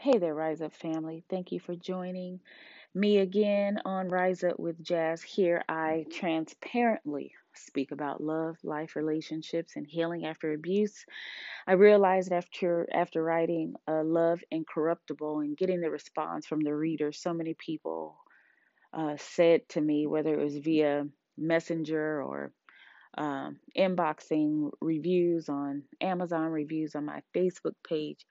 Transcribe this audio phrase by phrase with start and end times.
[0.00, 1.24] Hey there, Rise Up family.
[1.28, 2.38] Thank you for joining
[2.94, 5.22] me again on Rise Up with Jazz.
[5.22, 11.04] Here I transparently speak about love, life, relationships, and healing after abuse.
[11.66, 17.10] I realized after after writing uh, Love Incorruptible and getting the response from the reader,
[17.10, 18.18] so many people
[18.92, 22.52] uh, said to me, whether it was via messenger or
[23.16, 28.24] um, inboxing reviews on Amazon, reviews on my Facebook page,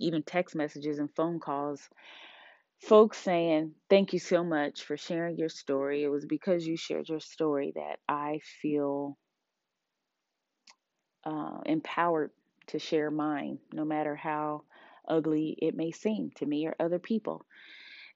[0.00, 1.88] even text messages and phone calls
[2.80, 6.02] folks saying, Thank you so much for sharing your story.
[6.02, 9.18] It was because you shared your story that I feel
[11.24, 12.30] uh, empowered
[12.68, 14.62] to share mine, no matter how
[15.08, 17.44] ugly it may seem to me or other people.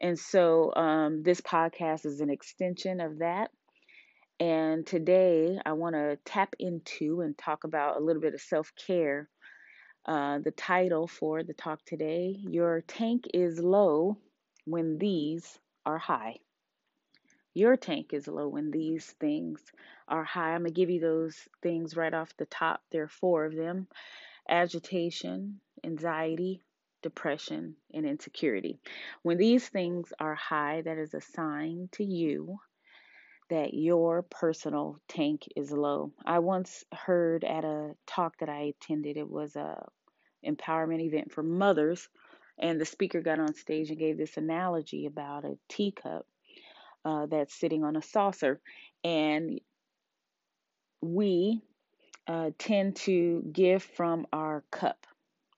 [0.00, 3.50] And so um, this podcast is an extension of that.
[4.40, 8.72] And today I want to tap into and talk about a little bit of self
[8.86, 9.28] care.
[10.06, 14.18] Uh, the title for the talk today Your Tank is Low
[14.66, 16.36] When These Are High.
[17.54, 19.62] Your tank is low when these things
[20.06, 20.50] are high.
[20.50, 22.82] I'm going to give you those things right off the top.
[22.92, 23.86] There are four of them
[24.46, 26.60] agitation, anxiety,
[27.02, 28.80] depression, and insecurity.
[29.22, 32.58] When these things are high, that is a sign to you
[33.48, 36.12] that your personal tank is low.
[36.24, 39.86] I once heard at a talk that I attended, it was a
[40.46, 42.08] empowerment event for mothers,
[42.58, 46.26] and the speaker got on stage and gave this analogy about a teacup
[47.04, 48.60] uh, that's sitting on a saucer.
[49.02, 49.60] And
[51.00, 51.62] we
[52.26, 55.06] uh, tend to give from our cup.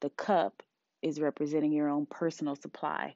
[0.01, 0.63] The cup
[1.03, 3.15] is representing your own personal supply.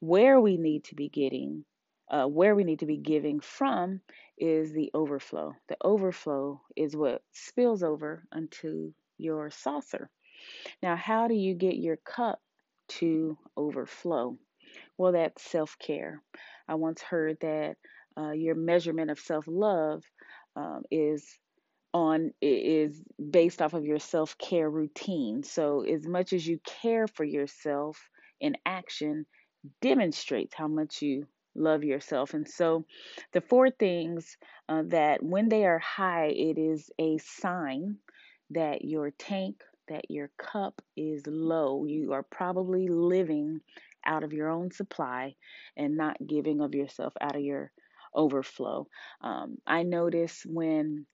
[0.00, 1.64] Where we need to be getting,
[2.10, 4.00] uh, where we need to be giving from
[4.38, 5.54] is the overflow.
[5.68, 10.08] The overflow is what spills over onto your saucer.
[10.82, 12.40] Now, how do you get your cup
[13.00, 14.36] to overflow?
[14.96, 16.22] Well, that's self care.
[16.68, 17.76] I once heard that
[18.16, 20.04] uh, your measurement of self love
[20.56, 21.26] um, is
[21.94, 25.42] on is based off of your self care routine.
[25.42, 27.98] So, as much as you care for yourself
[28.40, 29.26] in action,
[29.80, 32.34] demonstrates how much you love yourself.
[32.34, 32.84] And so,
[33.32, 34.36] the four things
[34.68, 37.96] uh, that when they are high, it is a sign
[38.50, 41.84] that your tank, that your cup is low.
[41.84, 43.60] You are probably living
[44.04, 45.34] out of your own supply
[45.76, 47.72] and not giving of yourself out of your
[48.14, 48.86] overflow.
[49.20, 51.06] Um, I notice when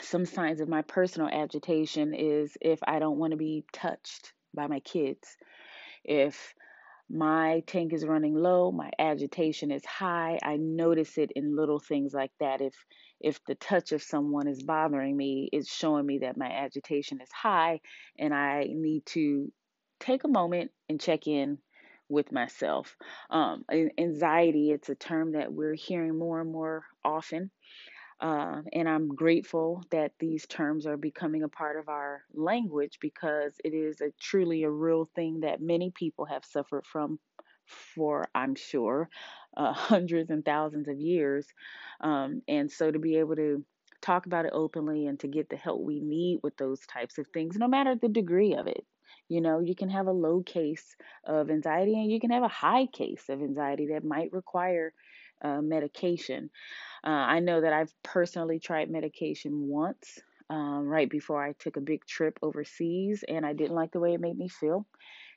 [0.00, 4.66] some signs of my personal agitation is if I don't want to be touched by
[4.66, 5.36] my kids,
[6.04, 6.54] if
[7.10, 10.38] my tank is running low, my agitation is high.
[10.42, 12.60] I notice it in little things like that.
[12.60, 12.74] If
[13.20, 17.30] if the touch of someone is bothering me, it's showing me that my agitation is
[17.32, 17.80] high
[18.18, 19.50] and I need to
[20.00, 21.58] take a moment and check in
[22.08, 22.96] with myself.
[23.30, 23.64] Um,
[23.98, 27.50] anxiety, it's a term that we're hearing more and more often.
[28.20, 33.54] Uh, and I'm grateful that these terms are becoming a part of our language because
[33.64, 37.20] it is a truly a real thing that many people have suffered from
[37.66, 39.08] for, I'm sure,
[39.56, 41.46] uh, hundreds and thousands of years.
[42.00, 43.64] Um, and so to be able to
[44.00, 47.26] talk about it openly and to get the help we need with those types of
[47.32, 48.84] things, no matter the degree of it.
[49.28, 52.48] You know, you can have a low case of anxiety and you can have a
[52.48, 54.92] high case of anxiety that might require
[55.42, 56.50] uh, medication.
[57.04, 60.18] Uh, I know that I've personally tried medication once
[60.50, 64.14] um, right before I took a big trip overseas, and I didn't like the way
[64.14, 64.86] it made me feel.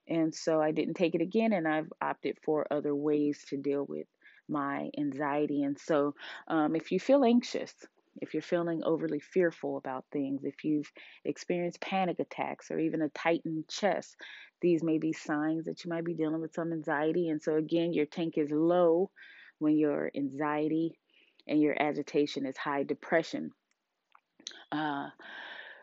[0.08, 3.86] And so I didn't take it again, and I've opted for other ways to deal
[3.88, 4.08] with
[4.50, 5.64] my anxiety.
[5.64, 6.16] And so
[6.48, 7.74] um, if you feel anxious,
[8.22, 10.92] if you're feeling overly fearful about things, if you've
[11.24, 14.16] experienced panic attacks or even a tightened chest,
[14.62, 17.30] these may be signs that you might be dealing with some anxiety.
[17.30, 19.12] And so, again, your tank is low
[19.62, 20.98] when your anxiety
[21.48, 23.52] and your agitation is high depression.
[24.72, 25.10] Uh,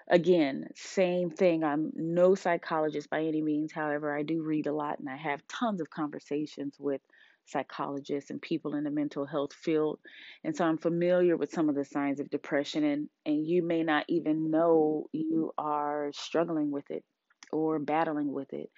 [0.09, 1.65] again, same thing.
[1.65, 3.73] I'm no psychologist by any means.
[3.73, 7.01] However, I do read a lot and I have tons of conversations with
[7.47, 9.99] psychologists and people in the mental health field.
[10.45, 13.83] And so I'm familiar with some of the signs of depression and and you may
[13.83, 17.05] not even know you are struggling with it
[17.53, 18.71] or battling with it.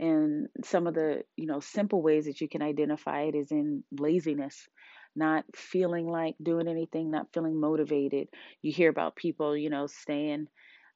[0.00, 3.84] And some of the, you know, simple ways that you can identify it is in
[3.92, 4.68] laziness
[5.14, 8.28] not feeling like doing anything, not feeling motivated.
[8.62, 10.46] You hear about people, you know, staying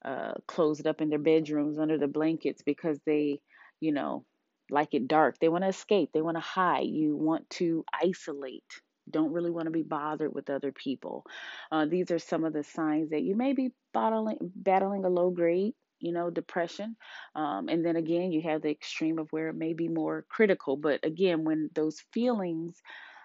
[0.05, 3.41] uh, closed up in their bedrooms under the blankets because they,
[3.81, 4.25] you know,
[4.71, 5.39] like it dark.
[5.39, 6.87] They want to escape, they want to hide.
[6.87, 8.65] You want to isolate.
[9.09, 11.25] Don't really want to be bothered with other people.
[11.71, 15.31] Uh, these are some of the signs that you may be battling, battling a low
[15.31, 16.97] grade you know, depression.
[17.35, 20.77] Um, and then again, you have the extreme of where it may be more critical.
[20.77, 22.81] But again, when those feelings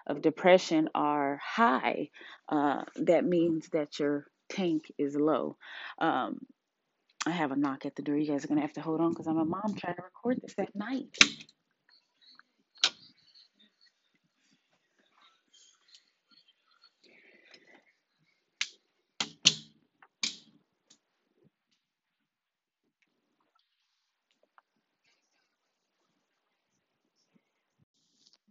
[0.06, 2.10] of depression are high,
[2.48, 5.56] uh, that means that your tank is low.
[5.98, 6.40] Um,
[7.26, 8.16] I have a knock at the door.
[8.16, 10.02] You guys are going to have to hold on because I'm a mom trying to
[10.02, 11.16] record this at night.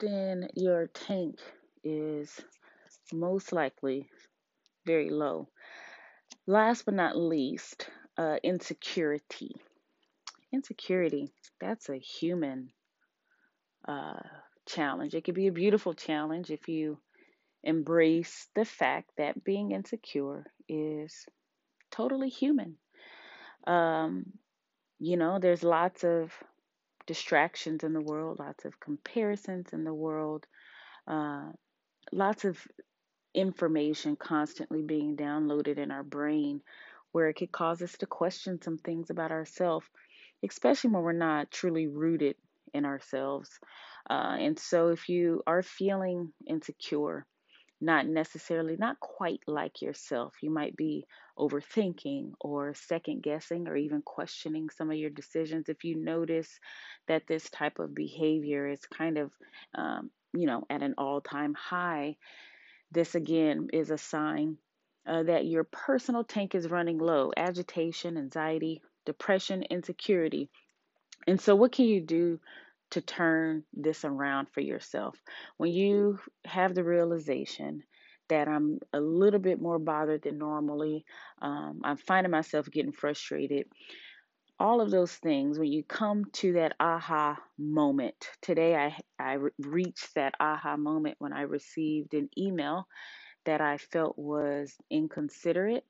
[0.02, 1.40] Then your tank
[1.84, 2.42] is
[3.14, 4.10] most likely
[4.86, 5.48] very low.
[6.48, 7.88] Last but not least,
[8.18, 9.56] uh, insecurity.
[10.52, 12.72] Insecurity, that's a human
[13.88, 14.20] uh,
[14.66, 15.14] challenge.
[15.14, 16.98] It could be a beautiful challenge if you
[17.64, 21.28] embrace the fact that being insecure is
[21.92, 22.78] totally human.
[23.68, 24.34] Um,
[25.00, 26.34] you know, there's lots of
[27.06, 30.46] distractions in the world, lots of comparisons in the world,
[31.08, 31.52] uh,
[32.12, 32.60] lots of
[33.34, 36.62] information constantly being downloaded in our brain
[37.12, 39.86] where it could cause us to question some things about ourselves,
[40.44, 42.36] especially when we're not truly rooted
[42.74, 43.50] in ourselves.
[44.10, 47.26] Uh, and so, if you are feeling insecure,
[47.82, 51.06] not necessarily, not quite like yourself, you might be
[51.38, 55.68] overthinking or second guessing or even questioning some of your decisions.
[55.68, 56.60] If you notice
[57.08, 59.32] that this type of behavior is kind of,
[59.76, 62.18] um, you know, at an all time high,
[62.92, 64.58] this again is a sign
[65.08, 70.50] uh, that your personal tank is running low agitation, anxiety, depression, insecurity.
[71.28, 72.40] And so, what can you do
[72.92, 75.18] to turn this around for yourself?
[75.58, 77.84] When you have the realization
[78.30, 81.06] that I'm a little bit more bothered than normally,
[81.42, 83.66] um, I'm finding myself getting frustrated.
[84.60, 90.16] All of those things, when you come to that aha moment, today I, I reached
[90.16, 92.88] that aha moment when I received an email
[93.46, 95.84] that I felt was inconsiderate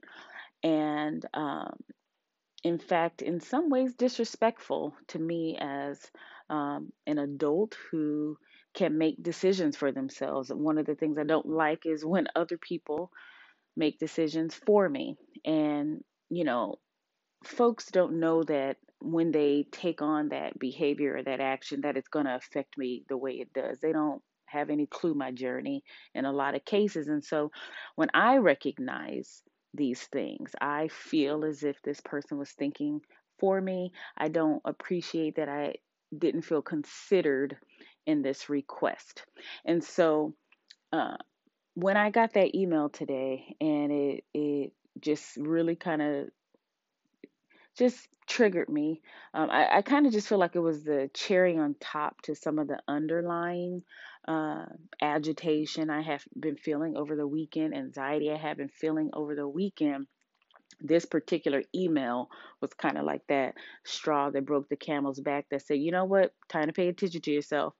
[0.63, 1.75] and, um,
[2.63, 5.99] in fact, in some ways disrespectful to me as
[6.49, 8.37] um, an adult who
[8.73, 10.49] can make decisions for themselves.
[10.53, 13.11] One of the things I don't like is when other people
[13.75, 15.17] make decisions for me.
[15.45, 16.75] And, you know,
[17.43, 22.09] folks don't know that when they take on that behavior or that action that it's
[22.09, 23.79] going to affect me the way it does.
[23.79, 25.83] They don't have any clue my journey
[26.13, 27.07] in a lot of cases.
[27.07, 27.51] And so
[27.95, 29.41] when I recognize
[29.73, 33.01] these things, I feel as if this person was thinking
[33.39, 33.91] for me.
[34.17, 35.75] I don't appreciate that I
[36.17, 37.57] didn't feel considered
[38.05, 39.25] in this request.
[39.65, 40.33] And so
[40.91, 41.17] uh,
[41.73, 46.27] when I got that email today and it it just really kind of
[47.77, 49.01] just triggered me.
[49.33, 52.35] Um, I, I kind of just feel like it was the cherry on top to
[52.35, 53.83] some of the underlying
[54.27, 54.65] uh,
[55.01, 59.47] agitation I have been feeling over the weekend, anxiety I have been feeling over the
[59.47, 60.07] weekend.
[60.79, 62.29] This particular email
[62.59, 66.05] was kind of like that straw that broke the camel's back that said, you know
[66.05, 67.73] what, time to pay attention to yourself.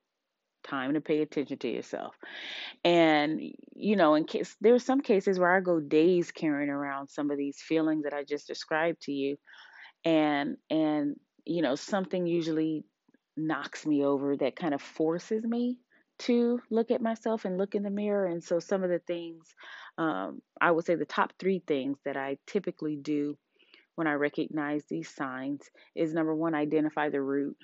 [0.63, 2.15] Time to pay attention to yourself.
[2.83, 3.41] And,
[3.75, 7.31] you know, in case there are some cases where I go days carrying around some
[7.31, 9.37] of these feelings that I just described to you
[10.05, 11.15] and and
[11.45, 12.83] you know something usually
[13.37, 15.77] knocks me over that kind of forces me
[16.21, 19.55] to look at myself and look in the mirror and so some of the things
[19.97, 23.37] um, i would say the top three things that i typically do
[23.95, 25.61] when i recognize these signs
[25.95, 27.57] is number one identify the root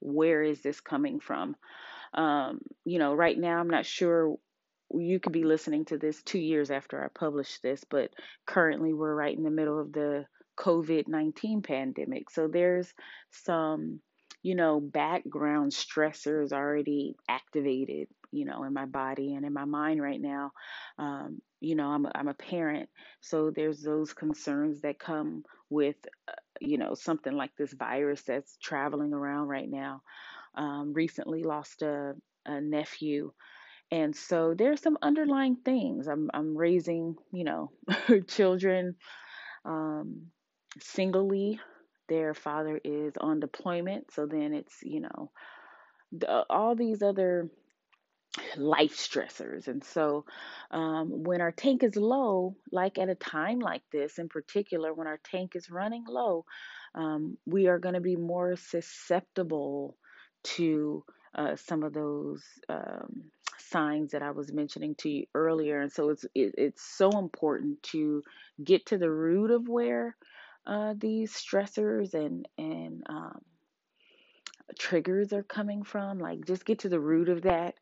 [0.00, 1.56] where is this coming from
[2.14, 4.36] um, you know right now i'm not sure
[4.94, 8.10] you could be listening to this two years after i published this but
[8.46, 10.26] currently we're right in the middle of the
[10.56, 12.30] COVID 19 pandemic.
[12.30, 12.92] So there's
[13.30, 14.00] some,
[14.46, 20.00] you know, background stressors already activated, you know, in my body and in my mind
[20.00, 20.52] right now.
[20.98, 22.88] Um, you know, I'm a, I'm a parent,
[23.20, 25.96] so there's those concerns that come with,
[26.28, 30.02] uh, you know, something like this virus that's traveling around right now.
[30.54, 32.14] Um, recently lost a,
[32.46, 33.32] a nephew
[33.90, 36.08] and so there's some underlying things.
[36.08, 37.70] I'm I'm raising, you know,
[38.28, 38.96] children
[39.64, 40.28] um,
[40.80, 41.60] singly.
[42.08, 45.30] Their father is on deployment, so then it's you know
[46.12, 47.50] the, all these other
[48.56, 49.68] life stressors.
[49.68, 50.24] And so,
[50.70, 55.06] um, when our tank is low, like at a time like this in particular, when
[55.06, 56.44] our tank is running low,
[56.94, 59.96] um, we are going to be more susceptible
[60.44, 63.24] to uh, some of those um,
[63.58, 65.80] signs that I was mentioning to you earlier.
[65.80, 68.22] And so, it's it, it's so important to
[68.62, 70.16] get to the root of where
[70.66, 73.40] uh, these stressors and and um,
[74.78, 76.18] triggers are coming from.
[76.18, 77.74] Like, just get to the root of that.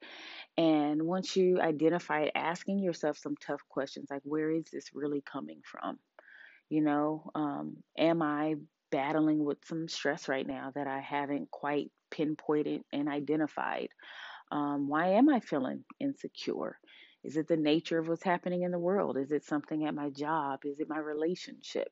[0.57, 5.23] And once you identify it, asking yourself some tough questions like, where is this really
[5.23, 5.99] coming from?
[6.69, 8.57] You know, um, am I
[8.91, 13.89] battling with some stress right now that I haven't quite pinpointed and identified?
[14.53, 16.79] Um, why am I feeling insecure?
[17.25, 19.17] Is it the nature of what's happening in the world?
[19.17, 20.61] Is it something at my job?
[20.65, 21.89] Is it my relationship?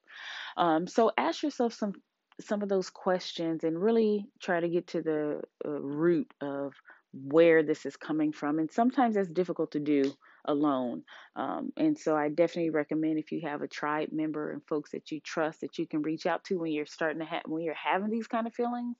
[0.57, 1.95] Um, so ask yourself some
[2.41, 6.73] some of those questions and really try to get to the uh, root of
[7.13, 8.59] where this is coming from.
[8.59, 10.13] And sometimes that's difficult to do
[10.47, 11.03] alone.
[11.37, 15.11] Um, and so I definitely recommend if you have a tribe member and folks that
[15.11, 17.75] you trust that you can reach out to when you're starting to have when you're
[17.75, 18.97] having these kind of feelings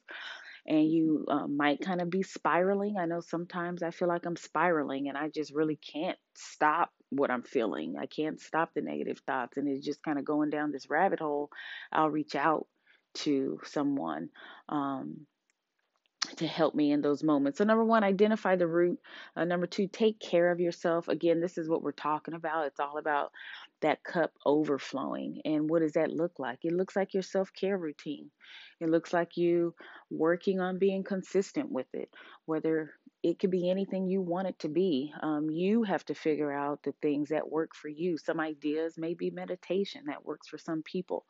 [0.67, 2.97] and you uh, might kind of be spiraling.
[2.99, 7.31] I know sometimes I feel like I'm spiraling and I just really can't stop what
[7.31, 7.97] I'm feeling.
[8.01, 11.21] I can't stop the negative thoughts and it's just kind of going down this rabbit
[11.21, 11.51] hole.
[11.93, 12.67] I'll reach out
[13.15, 14.31] to someone.
[14.69, 15.27] Um,
[16.37, 17.59] to help me in those moments.
[17.59, 18.99] So, number one, identify the root.
[19.37, 21.09] Uh, number two, take care of yourself.
[21.09, 22.67] Again, this is what we're talking about.
[22.67, 23.33] It's all about
[23.81, 25.43] that cup overflowing.
[25.45, 26.61] And what does that look like?
[26.63, 28.31] It looks like your self care routine.
[28.81, 29.75] It looks like you
[30.11, 32.09] working on being consistent with it,
[32.47, 32.93] whether
[33.23, 35.13] it could be anything you want it to be.
[35.23, 38.19] Um, you have to figure out the things that work for you.
[38.19, 41.25] Some ideas may be meditation that works for some people,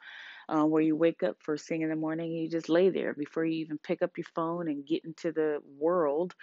[0.48, 3.14] uh, where you wake up first thing in the morning and you just lay there
[3.14, 6.34] before you even pick up your phone and get into the world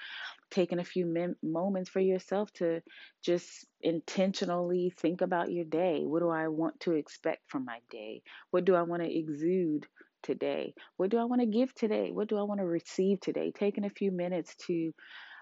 [0.51, 2.82] taking a few min- moments for yourself to
[3.24, 6.03] just intentionally think about your day.
[6.06, 8.22] What do I want to expect from my day?
[8.51, 9.88] What do I want to exude
[10.24, 10.74] today?
[10.98, 12.12] What do I want to give today?
[12.12, 13.51] What do I want to receive today?
[13.58, 14.94] Taking a few minutes to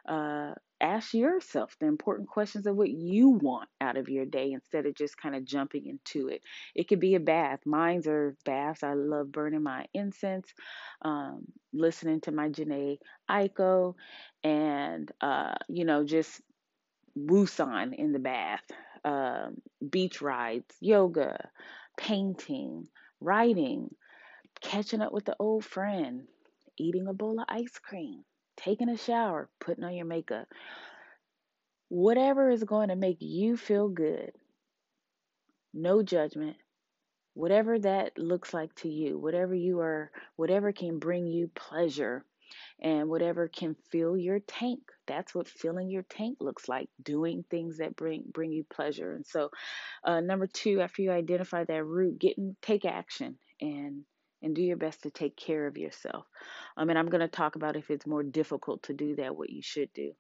[0.07, 4.85] uh, ask yourself the important questions of what you want out of your day instead
[4.85, 6.41] of just kind of jumping into it.
[6.75, 7.59] It could be a bath.
[7.65, 8.83] Mine's are baths.
[8.83, 10.47] I love burning my incense,
[11.01, 12.99] um, listening to my Jhené
[13.29, 13.95] Aiko,
[14.43, 16.41] and uh, you know just
[17.17, 18.63] wusan in the bath,
[19.03, 19.57] um,
[19.89, 21.49] beach rides, yoga,
[21.97, 22.87] painting,
[23.19, 23.89] writing,
[24.61, 26.27] catching up with the old friend,
[26.77, 28.23] eating a bowl of ice cream
[28.57, 30.47] taking a shower, putting on your makeup,
[31.89, 34.31] whatever is going to make you feel good.
[35.73, 36.57] No judgment.
[37.33, 42.25] Whatever that looks like to you, whatever you are, whatever can bring you pleasure
[42.81, 44.79] and whatever can fill your tank.
[45.05, 46.89] That's what filling your tank looks like.
[47.03, 49.13] Doing things that bring bring you pleasure.
[49.13, 49.49] And so,
[50.03, 54.03] uh, number two, after you identify that root, get and take action and
[54.41, 56.25] and do your best to take care of yourself.
[56.75, 59.49] Um, and I'm going to talk about if it's more difficult to do that, what
[59.49, 60.11] you should do.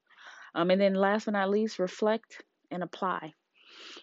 [0.55, 3.33] Um, and then last but not least, reflect and apply.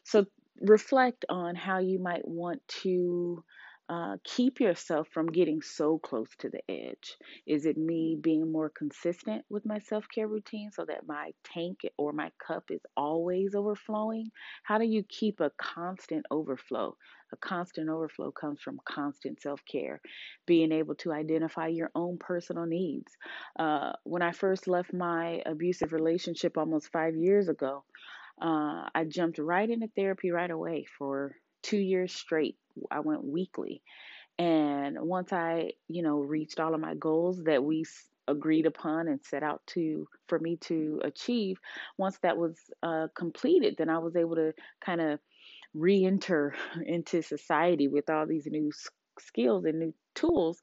[0.04, 0.26] So
[0.61, 3.42] reflect on how you might want to
[3.88, 7.17] uh, keep yourself from getting so close to the edge?
[7.47, 11.81] Is it me being more consistent with my self care routine so that my tank
[11.99, 14.31] or my cup is always overflowing?
[14.62, 16.97] How do you keep a constant overflow?
[17.33, 20.00] A constant overflow comes from constant self care,
[20.47, 23.12] being able to identify your own personal needs.
[23.59, 27.85] Uh, when I first left my abusive relationship almost five years ago,
[28.41, 32.56] uh, I jumped right into therapy right away for two years straight.
[32.90, 33.83] I went weekly.
[34.38, 37.85] And once I, you know, reached all of my goals that we
[38.26, 41.59] agreed upon and set out to for me to achieve,
[41.99, 44.52] once that was uh, completed, then I was able to
[44.85, 45.21] kind of
[45.73, 46.54] re-enter
[46.87, 48.71] into society with all these new
[49.18, 50.61] skills and new tools.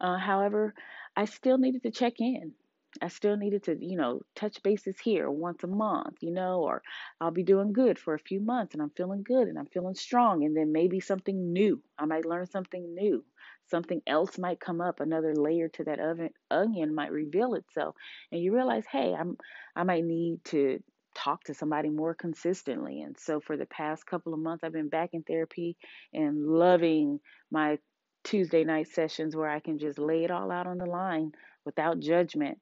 [0.00, 0.74] Uh, however,
[1.16, 2.52] I still needed to check in.
[3.00, 6.82] I still needed to, you know, touch bases here once a month, you know, or
[7.20, 9.94] I'll be doing good for a few months and I'm feeling good and I'm feeling
[9.94, 10.44] strong.
[10.44, 11.80] And then maybe something new.
[11.98, 13.24] I might learn something new.
[13.70, 14.98] Something else might come up.
[14.98, 17.94] Another layer to that oven, onion might reveal itself.
[18.32, 19.36] And you realize, hey, I'm,
[19.76, 20.82] I might need to
[21.14, 23.02] talk to somebody more consistently.
[23.02, 25.76] And so for the past couple of months, I've been back in therapy
[26.12, 27.20] and loving
[27.50, 27.78] my
[28.24, 31.32] Tuesday night sessions where I can just lay it all out on the line
[31.64, 32.58] without judgment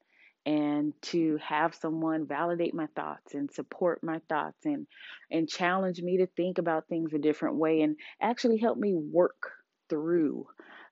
[0.47, 4.87] and to have someone validate my thoughts and support my thoughts and
[5.31, 9.51] and challenge me to think about things a different way and actually help me work
[9.89, 10.47] through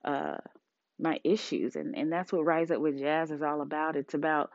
[0.05, 0.37] uh,
[0.99, 1.77] my issues.
[1.77, 3.97] And and that's what rise up with jazz is all about.
[3.97, 4.51] It's about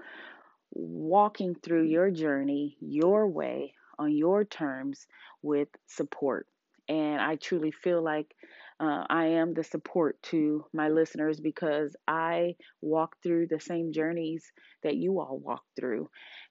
[0.71, 5.07] walking through your journey your way on your terms
[5.41, 6.47] with support.
[6.87, 8.35] And i truly feel like
[8.81, 14.51] uh, I am the support to my listeners because I walk through the same journeys
[14.83, 16.09] that you all walk through.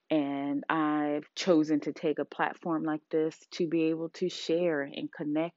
[0.09, 5.11] And I've chosen to take a platform like this to be able to share and
[5.11, 5.55] connect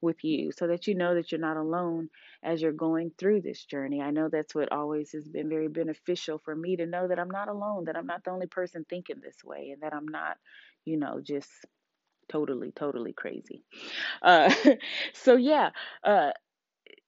[0.00, 2.10] with you so that you know that you're not alone
[2.42, 4.02] as you're going through this journey.
[4.02, 7.30] I know that's what always has been very beneficial for me to know that I'm
[7.30, 10.36] not alone, that I'm not the only person thinking this way, and that I'm not,
[10.84, 11.50] you know, just
[12.28, 13.64] totally, totally crazy.
[14.22, 14.52] Uh,
[15.12, 15.70] so, yeah,
[16.02, 16.30] uh,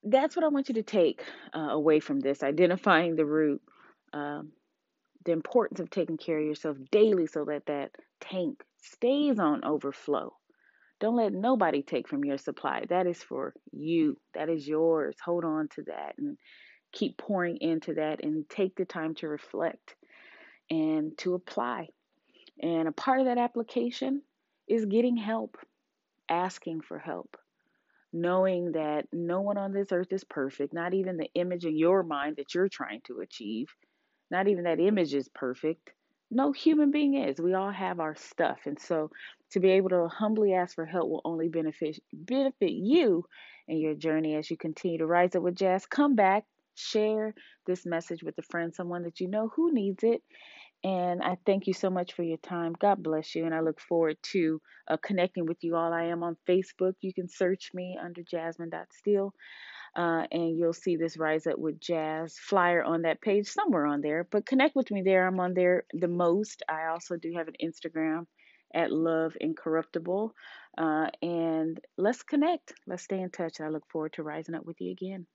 [0.05, 3.61] that's what I want you to take uh, away from this identifying the root,
[4.13, 4.53] um,
[5.25, 10.33] the importance of taking care of yourself daily so that that tank stays on overflow.
[11.01, 12.85] Don't let nobody take from your supply.
[12.89, 15.17] That is for you, that is yours.
[15.25, 16.39] Hold on to that and
[16.93, 19.95] keep pouring into that and take the time to reflect
[20.71, 21.89] and to apply.
[22.63, 24.23] And a part of that application
[24.69, 25.57] is getting help,
[26.29, 27.37] asking for help,
[28.13, 32.03] knowing that no one on this earth is perfect, not even the image in your
[32.03, 33.69] mind that you're trying to achieve,
[34.31, 35.91] not even that image is perfect.
[36.31, 37.41] No human being is.
[37.41, 38.59] We all have our stuff.
[38.67, 39.11] And so
[39.53, 43.25] to be able to humbly ask for help will only benefit benefit you
[43.69, 45.87] in your journey as you continue to rise up with jazz.
[45.87, 46.45] Come back,
[46.77, 47.35] share
[47.67, 50.23] this message with a friend, someone that you know who needs it,
[50.85, 52.75] and I thank you so much for your time.
[52.79, 53.45] God bless you.
[53.45, 55.93] And I look forward to uh, connecting with you all.
[55.93, 56.95] I am on Facebook.
[57.01, 59.33] You can search me under jasmine.steele.
[59.97, 64.03] Uh, and you'll see this Rise Up with Jazz flyer on that page somewhere on
[64.03, 64.29] there.
[64.31, 65.27] But connect with me there.
[65.27, 66.63] I'm on there the most.
[66.69, 68.27] I also do have an Instagram
[68.75, 70.31] at Love Incorruptible.
[70.77, 72.75] Uh, and let's connect.
[72.87, 73.61] Let's stay in touch.
[73.61, 75.27] I look forward to rising up with you again.